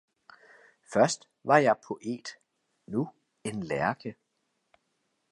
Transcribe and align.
Først 0.93 1.29
var 1.43 1.57
jeg 1.57 1.75
poet, 1.87 2.27
nu 2.87 3.09
en 3.43 3.63
lærke 3.63 4.15